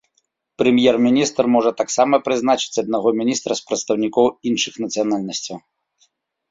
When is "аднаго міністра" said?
2.85-3.51